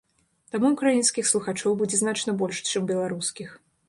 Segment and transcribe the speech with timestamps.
[0.53, 3.53] Таму ўкраінскіх слухачоў будзе значна больш, чым беларускіх.